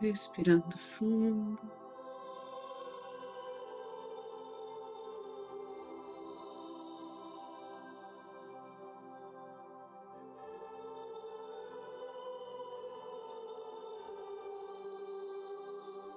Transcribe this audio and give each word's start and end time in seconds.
respirando 0.00 0.78
fundo. 0.78 1.58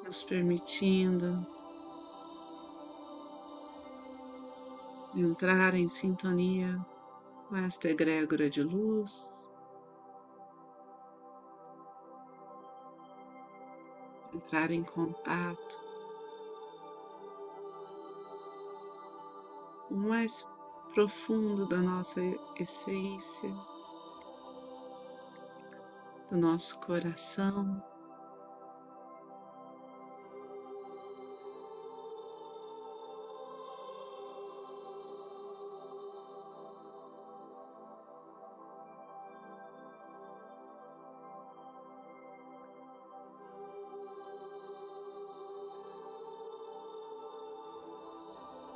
Nos 0.03 0.23
permitindo 0.23 1.45
entrar 5.15 5.73
em 5.73 5.87
sintonia 5.87 6.77
com 7.47 7.57
esta 7.57 7.89
egrégora 7.89 8.49
de 8.49 8.61
luz. 8.61 9.29
Entrar 14.51 14.69
em 14.69 14.83
contato 14.83 15.81
o 19.89 19.95
mais 19.95 20.45
profundo 20.93 21.65
da 21.69 21.77
nossa 21.77 22.19
essência, 22.59 23.49
do 26.29 26.35
nosso 26.35 26.77
coração. 26.81 27.81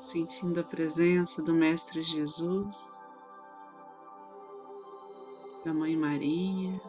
Sentindo 0.05 0.59
a 0.59 0.63
presença 0.63 1.41
do 1.41 1.51
Mestre 1.51 2.03
Jesus, 2.03 3.01
da 5.65 5.73
Mãe 5.73 5.97
Maria. 5.97 6.79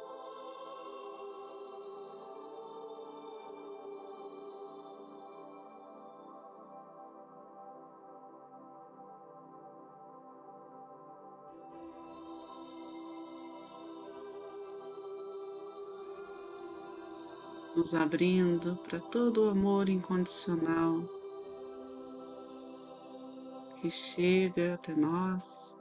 Nos 17.75 17.95
abrindo 17.95 18.79
para 18.87 19.01
todo 19.01 19.47
o 19.47 19.51
amor 19.51 19.89
incondicional 19.89 21.16
que 23.87 23.91
chega 23.91 24.75
até 24.75 24.93
nós 24.97 25.79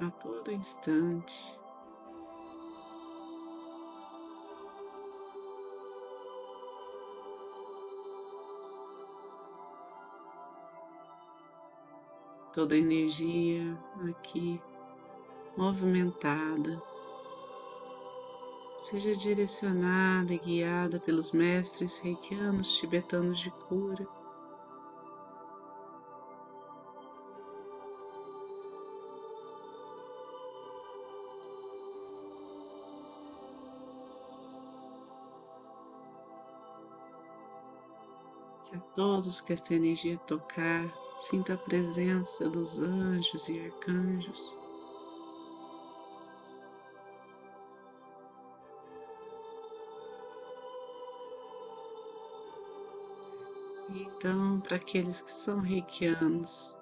a 0.00 0.10
todo 0.10 0.50
instante. 0.50 1.58
Toda 12.54 12.74
a 12.74 12.78
energia 12.78 13.78
aqui 14.08 14.58
movimentada 15.58 16.82
seja 18.78 19.14
direcionada 19.14 20.32
e 20.32 20.38
guiada 20.38 20.98
pelos 20.98 21.32
mestres 21.32 21.98
reikianos 21.98 22.78
tibetanos 22.78 23.38
de 23.38 23.50
cura 23.50 24.08
todos 38.96 39.40
que 39.40 39.52
essa 39.52 39.74
energia 39.74 40.18
tocar, 40.26 40.92
sinta 41.20 41.54
a 41.54 41.58
presença 41.58 42.48
dos 42.48 42.80
anjos 42.80 43.48
e 43.48 43.60
arcanjos. 43.60 44.56
então, 54.26 54.60
para 54.60 54.76
aqueles 54.76 55.22
que 55.22 55.30
são 55.30 55.60
reikianos, 55.60 56.76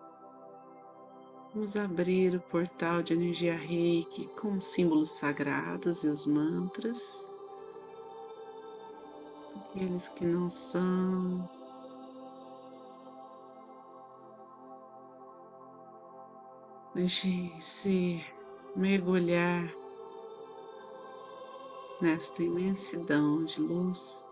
vamos 1.52 1.76
abrir 1.76 2.34
o 2.34 2.40
portal 2.40 3.02
de 3.02 3.12
energia 3.12 3.56
reiki 3.56 4.26
com 4.40 4.54
os 4.54 4.66
símbolos 4.66 5.10
sagrados 5.10 6.04
e 6.04 6.08
os 6.08 6.26
mantras. 6.26 7.26
Aqueles 9.56 10.08
que 10.08 10.24
não 10.24 10.48
são, 10.48 11.48
Deixe-se 16.94 18.24
mergulhar 18.76 19.68
nesta 22.00 22.40
imensidão 22.40 23.44
de 23.44 23.60
luz. 23.60 24.24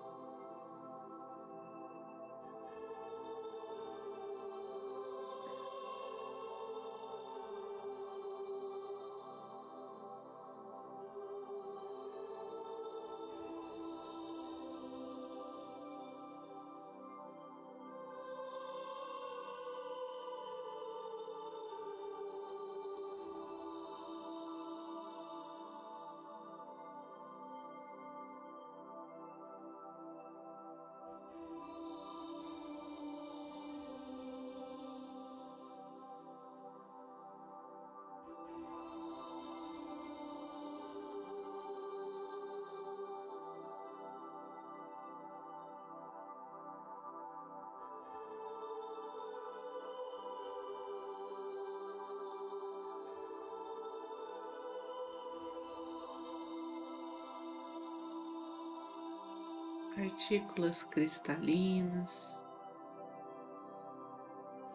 Partículas 60.12 60.83
cristalinas 60.83 62.39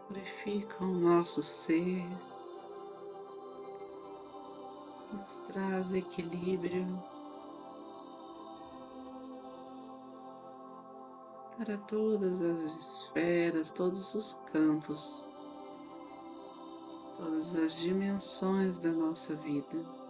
purificam 0.08 0.92
o 0.92 0.96
nosso 0.96 1.44
ser, 1.44 2.03
nos 5.14 5.38
traz 5.48 5.94
equilíbrio 5.94 6.88
para 11.56 11.78
todas 11.78 12.42
as 12.42 12.60
esferas, 12.60 13.69
todos 13.69 14.16
os 14.16 14.34
campos, 14.51 15.30
todas 17.16 17.54
as 17.54 17.75
dimensões 17.75 18.80
da 18.80 18.92
nossa 18.92 19.36
vida. 19.36 20.06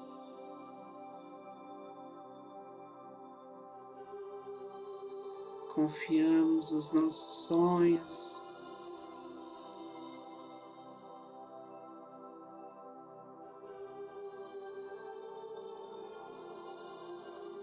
Confiamos 5.77 6.71
os 6.71 6.91
nossos 6.91 7.45
sonhos. 7.45 8.43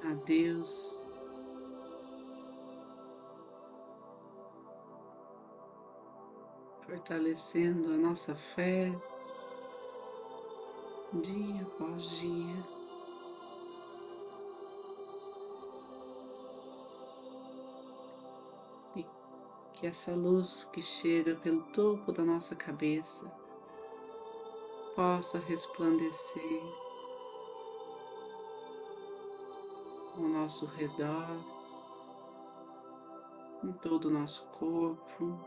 A 0.05 0.15
Deus. 0.25 0.97
Fortalecendo 6.87 7.95
a 7.95 7.97
nossa 7.97 8.37
fé 8.37 8.93
dia 11.15 11.63
após 11.63 12.11
dia. 12.21 12.74
Que 19.85 19.89
essa 19.89 20.15
luz 20.15 20.65
que 20.73 20.81
chega 20.81 21.35
pelo 21.35 21.61
topo 21.65 22.11
da 22.11 22.25
nossa 22.25 22.57
cabeça 22.57 23.31
possa 24.97 25.39
resplandecer 25.39 26.63
ao 30.17 30.23
nosso 30.23 30.65
redor, 30.65 31.29
em 33.63 33.73
todo 33.75 34.07
o 34.07 34.11
nosso 34.11 34.47
corpo, 34.59 35.39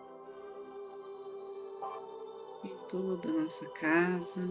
em 2.63 2.78
toda 2.88 3.30
a 3.30 3.33
nossa 3.42 3.68
casa. 3.69 4.42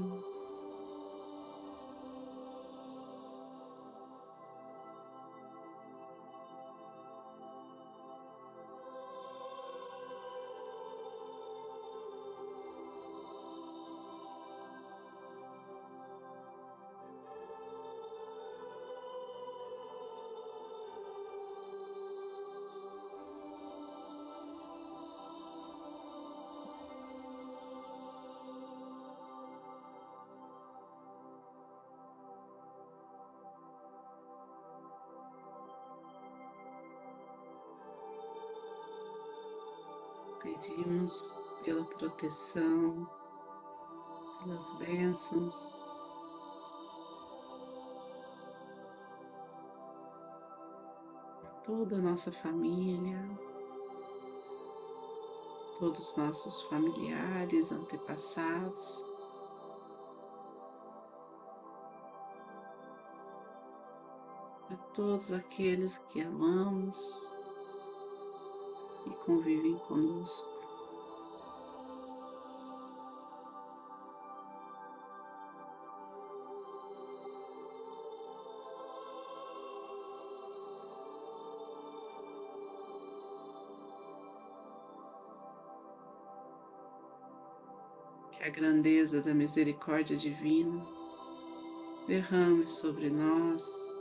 Pedimos 40.62 41.36
pela 41.62 41.84
proteção, 41.84 43.06
pelas 44.42 44.70
bênçãos. 44.78 45.76
Toda 51.62 51.96
a 51.96 52.00
nossa 52.00 52.32
família, 52.32 53.18
todos 55.78 56.10
os 56.10 56.16
nossos 56.16 56.62
familiares, 56.62 57.70
antepassados. 57.70 59.04
A 64.70 64.76
todos 64.94 65.32
aqueles 65.34 65.98
que 65.98 66.22
amamos 66.22 67.35
e 69.06 69.10
convivem 69.24 69.78
conosco. 69.78 70.54
Que 88.32 88.42
a 88.42 88.50
grandeza 88.50 89.22
da 89.22 89.32
misericórdia 89.32 90.16
divina 90.16 90.84
derrame 92.06 92.68
sobre 92.68 93.08
nós 93.08 93.95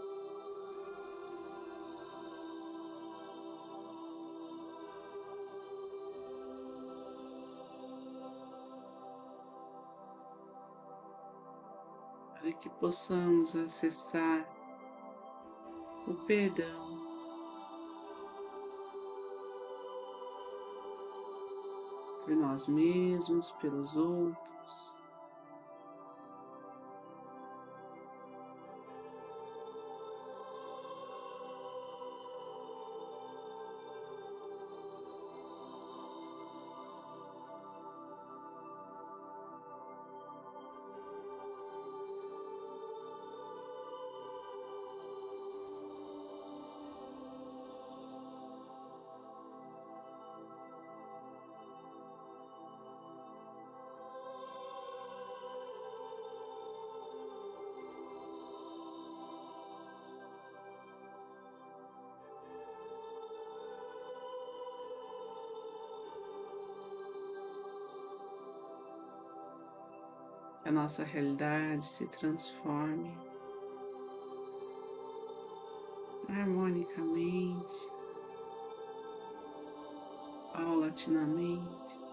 que 12.60 12.70
possamos 12.70 13.56
acessar 13.56 14.48
o 16.08 16.14
perdão. 16.26 16.96
Por 22.24 22.36
nós 22.36 22.68
mesmos, 22.68 23.52
pelos 23.52 23.96
outros. 23.96 24.95
A 70.66 70.72
nossa 70.72 71.04
realidade 71.04 71.86
se 71.86 72.08
transforme 72.08 73.16
harmonicamente, 76.28 77.90
paulatinamente. 80.52 82.04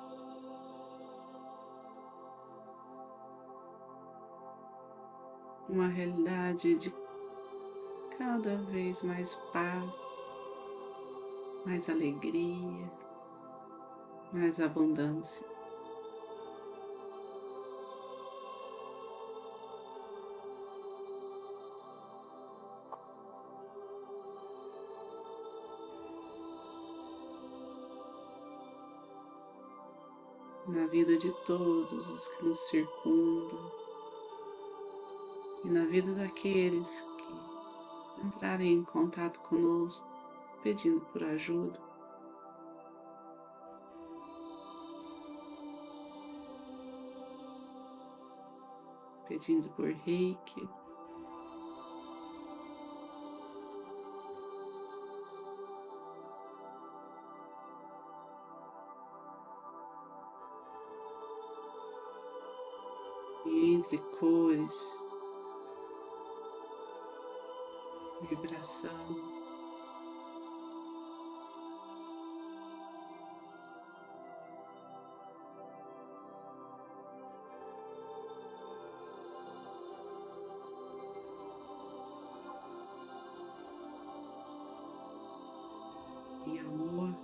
Uma 5.66 5.88
realidade 5.88 6.74
de 6.74 6.94
cada 8.18 8.56
vez 8.56 9.02
mais 9.02 9.34
paz, 9.50 10.18
mais 11.64 11.88
alegria, 11.88 12.92
mais 14.30 14.60
abundância. 14.60 15.51
Na 30.82 30.88
vida 30.88 31.16
de 31.16 31.30
todos 31.44 32.08
os 32.10 32.26
que 32.26 32.44
nos 32.44 32.58
circundam 32.66 33.72
e 35.62 35.68
na 35.68 35.84
vida 35.84 36.12
daqueles 36.12 37.06
que 37.18 38.26
entrarem 38.26 38.72
em 38.72 38.82
contato 38.82 39.38
conosco 39.42 40.04
pedindo 40.60 41.00
por 41.12 41.22
ajuda. 41.22 41.80
Pedindo 49.28 49.68
por 49.70 49.86
reiki, 49.86 50.68
cores, 63.98 64.96
vibração. 68.28 68.90
E 86.46 86.58
amor, 86.58 87.14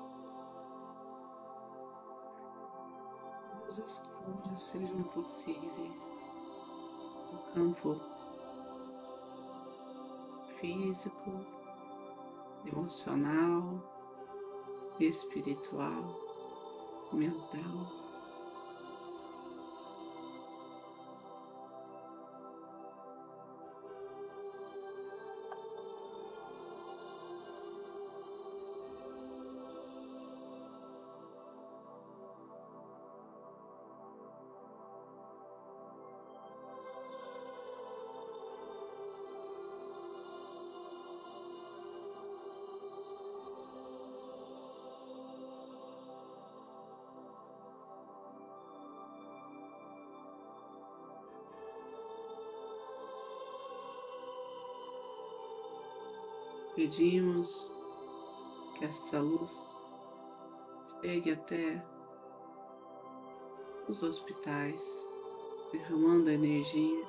todas 3.51 3.81
as 3.81 3.99
cores 3.99 4.61
sejam 4.61 5.03
possíveis 5.05 6.18
campo 7.59 8.01
físico, 10.61 11.45
emocional, 12.65 13.83
espiritual. 15.01 16.05
mental. 17.13 18.08
Pedimos 56.79 57.75
que 58.77 58.85
esta 58.85 59.19
luz 59.19 59.85
chegue 61.01 61.33
até 61.33 61.85
os 63.89 64.01
hospitais, 64.05 65.11
derramando 65.73 66.31
energia, 66.31 67.05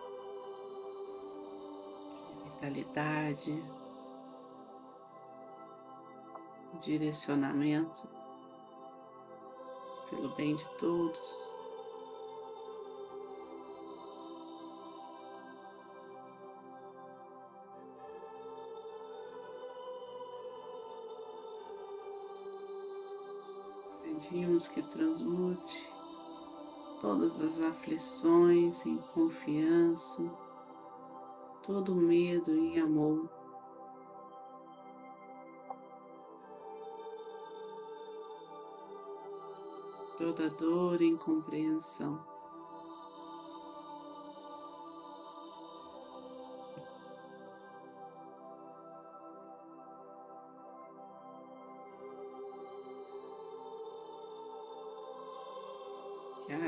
vitalidade, 2.46 3.64
direcionamento 6.82 8.10
pelo 10.10 10.30
bem 10.30 10.56
de 10.56 10.68
todos. 10.80 11.59
Pedimos 24.20 24.68
que 24.68 24.82
transmute 24.82 25.90
todas 27.00 27.42
as 27.42 27.62
aflições 27.62 28.86
em 28.86 28.98
confiança, 29.14 30.22
todo 31.66 31.96
medo 31.96 32.52
em 32.52 32.82
amor. 32.82 33.30
Toda 40.18 40.50
dor 40.50 41.02
em 41.02 41.16
compreensão. 41.16 42.29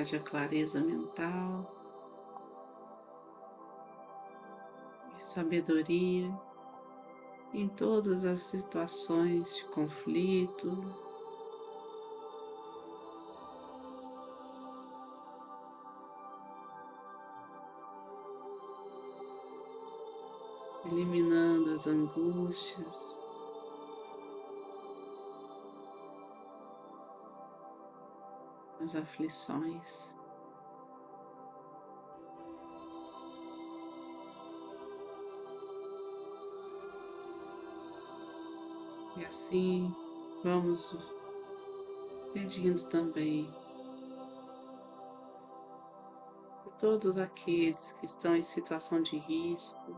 Haja 0.02 0.20
clareza 0.20 0.82
mental 0.82 1.72
e 5.16 5.22
sabedoria 5.22 6.34
em 7.54 7.68
todas 7.68 8.26
as 8.26 8.40
situações 8.42 9.56
de 9.56 9.66
conflito. 9.66 10.72
Eliminando 20.86 21.72
as 21.72 21.86
angústias, 21.86 23.21
as 28.84 28.96
aflições. 28.96 30.10
E 39.18 39.26
assim 39.26 39.94
vamos 40.44 40.98
pedindo 42.34 42.84
também 42.88 43.54
por 46.64 46.74
todos 46.74 47.18
aqueles 47.18 47.92
que 47.94 48.06
estão 48.06 48.36
em 48.36 48.44
situação 48.44 49.02
de 49.04 49.18
risco, 49.18 49.96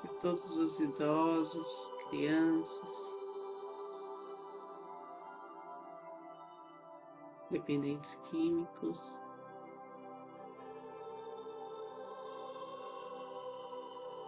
por 0.00 0.10
todos 0.20 0.56
os 0.56 0.80
idosos, 0.80 1.92
crianças, 2.08 3.15
dependentes 7.50 8.14
químicos. 8.30 9.14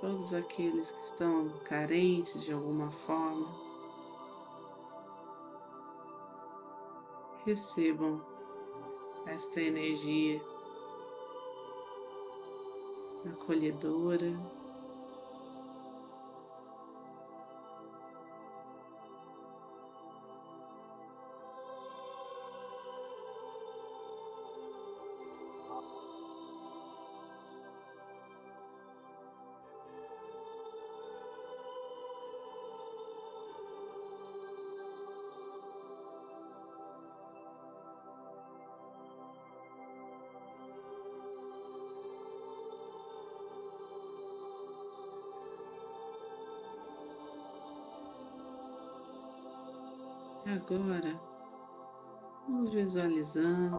Todos 0.00 0.32
aqueles 0.32 0.90
que 0.92 1.00
estão 1.00 1.50
carentes 1.64 2.42
de 2.42 2.52
alguma 2.52 2.90
forma, 2.90 3.48
recebam 7.44 8.20
esta 9.26 9.60
energia 9.60 10.40
acolhedora. 13.24 14.57
Agora, 50.50 51.20
vamos 52.48 52.72
visualizando 52.72 53.78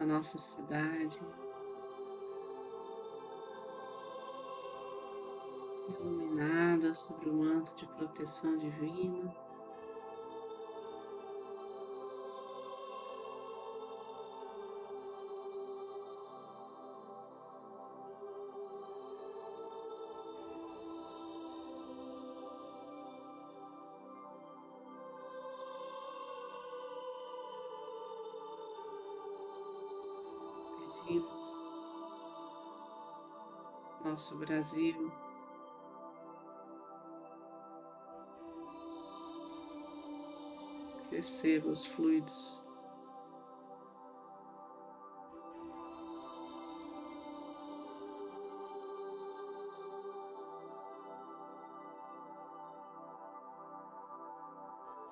a 0.00 0.04
nossa 0.04 0.36
cidade 0.36 1.16
iluminada 5.88 6.92
sobre 6.92 7.30
o 7.30 7.34
manto 7.34 7.72
de 7.76 7.86
proteção 7.86 8.56
divina. 8.56 9.32
Nosso 34.28 34.36
Brasil, 34.36 35.12
receba 41.10 41.70
os 41.70 41.86
fluidos. 41.86 42.62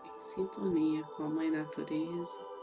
em 0.04 0.20
Sintonia 0.20 1.02
com 1.04 1.24
a 1.24 1.28
Mãe 1.30 1.50
Natureza. 1.50 2.55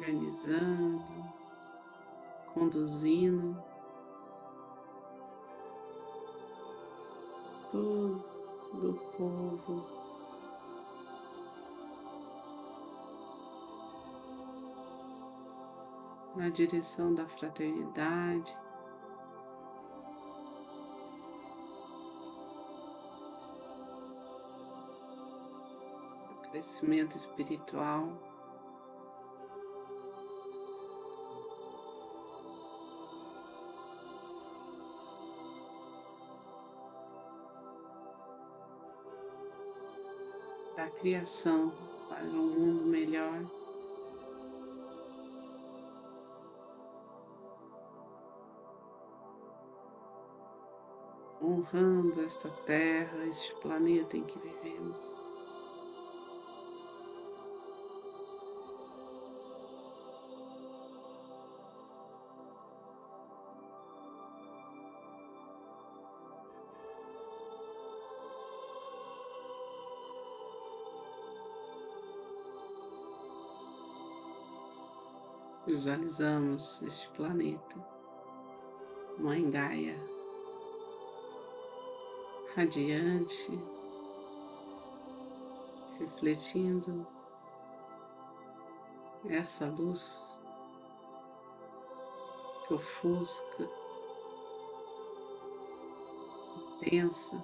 Organizando, 0.00 1.12
conduzindo 2.54 3.62
todo 7.70 8.24
o 8.72 8.94
povo 9.16 9.86
na 16.34 16.48
direção 16.48 17.12
da 17.12 17.26
fraternidade. 17.28 18.56
crescimento 26.50 27.16
espiritual. 27.16 28.29
Criação 41.00 41.72
para 42.08 42.24
um 42.24 42.46
mundo 42.46 42.84
melhor. 42.84 43.40
honrando 51.42 52.20
esta 52.20 52.50
terra, 52.50 53.24
este 53.24 53.54
planeta 53.56 54.14
em 54.14 54.22
que 54.22 54.38
vivemos. 54.38 55.29
Visualizamos 75.80 76.82
este 76.82 77.08
planeta, 77.14 77.76
Mãe 79.16 79.50
Gaia, 79.50 79.96
radiante, 82.54 83.58
refletindo 85.98 87.06
essa 89.24 89.68
luz 89.68 90.42
que 92.68 92.74
ofusca, 92.74 93.70
intensa. 96.82 97.42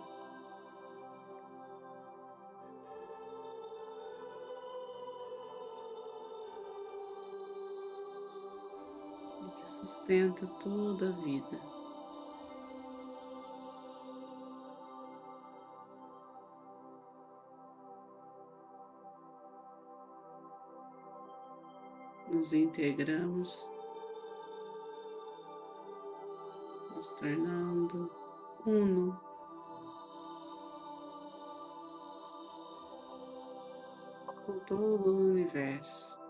Sustenta 10.07 10.47
toda 10.63 11.09
a 11.09 11.13
vida. 11.25 11.61
nos 22.29 22.53
integramos, 22.53 23.71
nos 26.95 27.09
tornando 27.15 28.11
uno. 28.67 29.21
Com 34.45 34.59
todo 34.61 35.11
o 35.11 35.31
universo. 35.31 36.26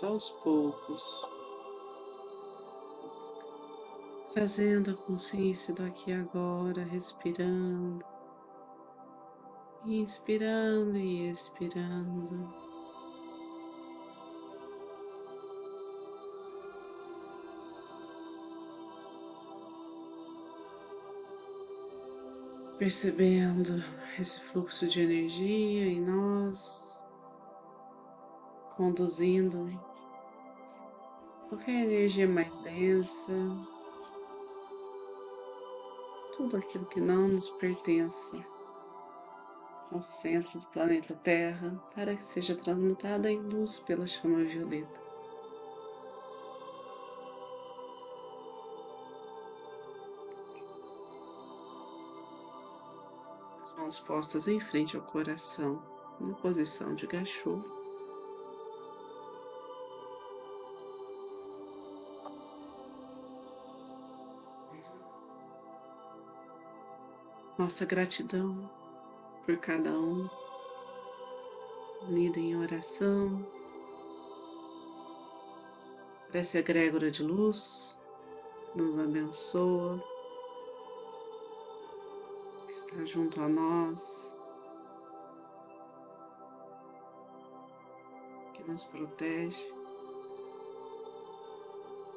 Aos 0.00 0.30
poucos, 0.42 1.02
trazendo 4.32 4.92
a 4.92 4.94
consciência 4.94 5.74
do 5.74 5.84
aqui 5.84 6.10
e 6.10 6.14
agora, 6.14 6.82
respirando, 6.82 8.02
inspirando 9.84 10.96
e 10.96 11.28
expirando. 11.28 12.50
Percebendo 22.78 23.84
esse 24.18 24.40
fluxo 24.40 24.88
de 24.88 25.02
energia 25.02 25.84
em 25.84 26.00
nós 26.00 27.01
conduzindo 28.76 29.68
qualquer 31.48 31.84
energia 31.84 32.26
mais 32.26 32.58
densa, 32.58 33.32
tudo 36.36 36.56
aquilo 36.56 36.86
que 36.86 37.00
não 37.00 37.28
nos 37.28 37.50
pertence 37.50 38.42
ao 39.92 40.02
centro 40.02 40.58
do 40.58 40.66
planeta 40.68 41.14
Terra, 41.14 41.78
para 41.94 42.16
que 42.16 42.24
seja 42.24 42.56
transmutada 42.56 43.30
em 43.30 43.38
luz 43.38 43.78
pela 43.78 44.06
chama 44.06 44.42
violeta. 44.42 45.00
As 53.62 53.76
mãos 53.76 54.00
postas 54.00 54.48
em 54.48 54.58
frente 54.58 54.96
ao 54.96 55.02
coração, 55.02 55.82
na 56.18 56.34
posição 56.34 56.94
de 56.94 57.06
gachô. 57.06 57.81
Nossa 67.62 67.86
gratidão 67.86 68.68
por 69.46 69.56
cada 69.58 69.92
um, 69.92 70.28
unido 72.08 72.38
em 72.38 72.56
oração, 72.56 73.46
Parece 76.26 76.56
a 76.56 76.60
egrégora 76.60 77.08
de 77.08 77.22
luz, 77.22 78.00
nos 78.74 78.98
abençoa, 78.98 80.02
está 82.68 83.04
junto 83.04 83.40
a 83.40 83.48
nós, 83.48 84.34
que 88.54 88.62
nos 88.64 88.82
protege. 88.84 89.72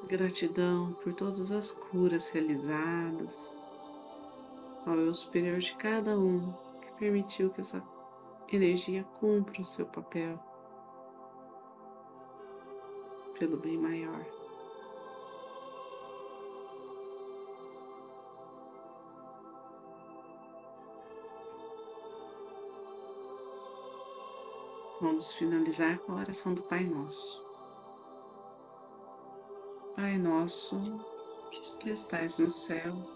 Gratidão 0.08 0.94
por 1.04 1.12
todas 1.12 1.52
as 1.52 1.70
curas 1.70 2.30
realizadas, 2.30 3.65
ao 4.86 4.96
eu 4.96 5.12
superior 5.12 5.58
de 5.58 5.74
cada 5.74 6.18
um 6.18 6.52
que 6.80 6.92
permitiu 6.92 7.50
que 7.50 7.60
essa 7.60 7.82
energia 8.50 9.02
cumpra 9.18 9.60
o 9.60 9.64
seu 9.64 9.84
papel 9.86 10.38
pelo 13.38 13.56
bem 13.56 13.76
maior. 13.76 14.24
Vamos 25.00 25.34
finalizar 25.34 25.98
com 25.98 26.12
a 26.12 26.20
oração 26.20 26.54
do 26.54 26.62
Pai 26.62 26.84
Nosso. 26.84 27.44
Pai 29.94 30.16
Nosso, 30.16 30.78
que 31.50 31.90
estais 31.90 32.38
no 32.38 32.50
céu, 32.50 33.15